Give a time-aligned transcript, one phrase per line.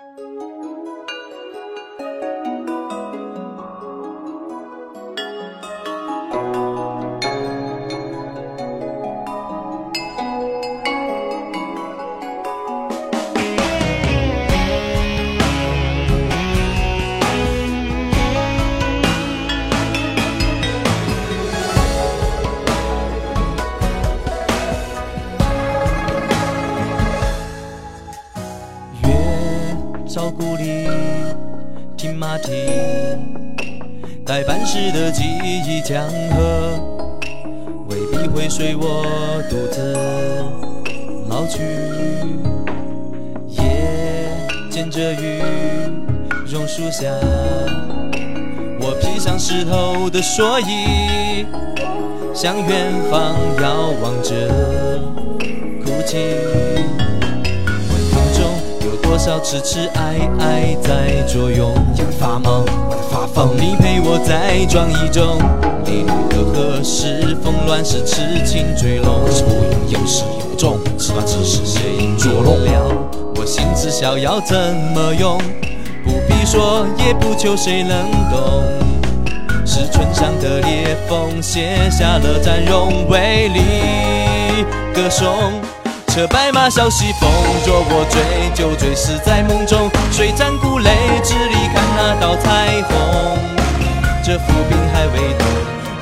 [0.00, 0.59] Música
[30.12, 30.88] 照顾你，
[31.96, 32.50] 听马蹄，
[34.26, 36.80] 待办事的记忆江河，
[37.88, 39.04] 未必会随我
[39.48, 39.94] 独自
[41.28, 41.60] 老去。
[43.50, 44.36] 夜
[44.68, 45.40] 见着雨，
[46.44, 47.08] 榕树下，
[48.80, 51.46] 我披上湿透的蓑衣，
[52.34, 54.34] 向远方遥望着，
[55.84, 56.18] 哭泣。
[59.20, 61.74] 多少痴痴爱爱在作用？
[62.18, 63.54] 发梦，我在发疯。
[63.54, 65.36] 你陪我在装一中，
[65.84, 69.20] 离离合合是风乱是痴情坠落。
[69.30, 72.90] 是不用有始有终，此段只是谁捉弄了？
[73.36, 74.56] 我心知逍遥怎
[74.94, 75.36] 么用？
[76.02, 78.64] 不必说，也不求谁能懂。
[79.66, 85.28] 是唇上的裂缝，写下了展荣为你歌颂。
[86.10, 87.30] 车白马啸西风，
[87.64, 89.88] 若我追就追死在梦中。
[90.10, 90.90] 水战鼓擂，
[91.22, 93.38] 只离看那道彩虹。
[94.20, 95.46] 这浮冰还未动，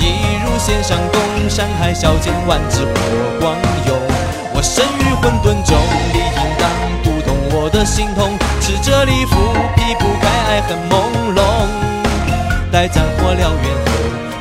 [0.00, 1.48] 一如线上弓。
[1.48, 2.90] 山海啸间，万紫火
[3.38, 3.54] 光
[3.86, 3.96] 涌。
[4.52, 5.78] 我身于混沌中，
[6.12, 6.68] 理应当
[7.04, 8.36] 读懂我的心痛。
[8.60, 9.36] 赤着礼服，
[9.76, 11.40] 避不开爱恨朦胧。
[12.72, 13.92] 待战火燎原后，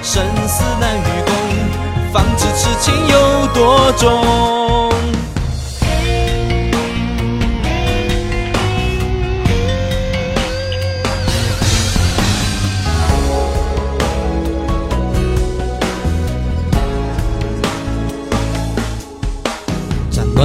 [0.01, 4.60] 生死难与共，方知痴情有多重。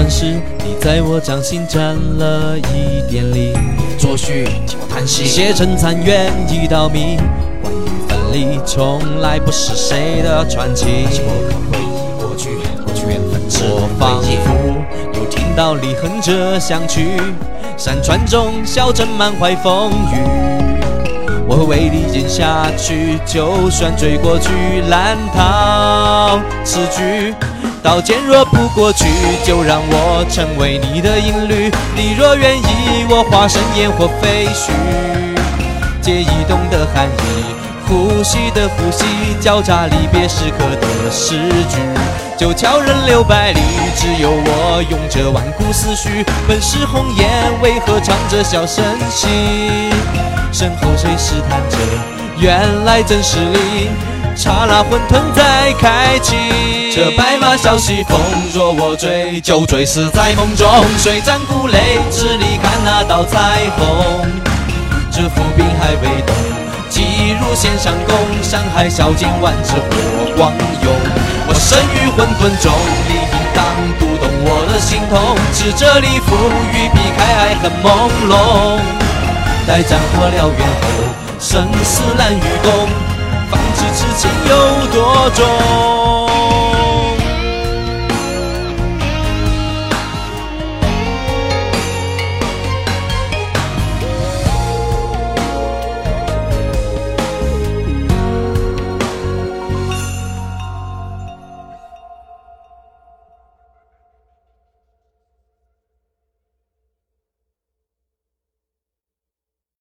[0.06, 0.24] 乱世，
[0.62, 3.52] 你在我掌心占了一点理。
[3.98, 5.24] 作序，听我叹息。
[5.26, 7.16] 写成残垣一道谜。
[7.60, 11.08] 关于分离，从来不是谁的传奇。
[11.18, 12.50] 我可回忆过去，
[12.84, 17.20] 过去缘分只我仿佛又听到离恨这相曲。
[17.76, 20.22] 山川中，小镇满怀风雨。
[21.48, 24.50] 我为你咽下去，就算追过去，
[24.88, 27.34] 难逃此局。
[27.86, 29.06] 刀剑若不过去，
[29.44, 31.70] 就让我成为你的音律。
[31.94, 34.72] 你若愿意，我化身烟火飞絮，
[36.02, 37.44] 借移动的寒意，
[37.86, 39.06] 呼吸的呼吸，
[39.40, 41.38] 交叉离别时刻的诗
[41.70, 41.78] 句。
[42.36, 43.60] 九桥人流百里，
[43.94, 46.24] 只有我拥着万古思绪。
[46.48, 47.28] 本是红颜，
[47.62, 49.28] 为何唱着小声戏？
[50.52, 51.78] 身后谁试探着？
[52.40, 53.90] 原来正是你。
[54.34, 56.36] 刹那混沌在开启，
[56.94, 57.10] 这
[57.56, 58.20] 白马啸西风，
[58.52, 60.68] 若我追就追死在梦中。
[60.98, 64.28] 水战鼓擂，只离看那道彩虹。
[65.10, 66.36] 这伏兵还未动，
[66.90, 68.14] 急如线上弓。
[68.42, 70.52] 山海啸尽，万紫火光
[70.82, 70.92] 涌。
[71.48, 72.70] 我身于混沌中，
[73.08, 73.64] 理应当
[73.98, 75.16] 读懂我的心痛。
[75.54, 76.36] 持着礼服，
[76.74, 77.86] 欲避开爱恨朦
[78.28, 78.78] 胧。
[79.66, 80.86] 待战火燎原后，
[81.40, 82.86] 生死难与共。
[83.50, 86.25] 方知痴情有多重。